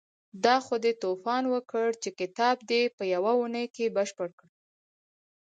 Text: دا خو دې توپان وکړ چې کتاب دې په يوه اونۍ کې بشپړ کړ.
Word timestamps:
دا 0.43 0.55
خو 0.65 0.75
دې 0.83 0.93
توپان 1.01 1.43
وکړ 1.53 1.87
چې 2.01 2.09
کتاب 2.19 2.55
دې 2.69 2.81
په 2.97 3.03
يوه 3.13 3.31
اونۍ 3.39 3.65
کې 3.75 3.93
بشپړ 3.95 4.29
کړ. 4.39 4.49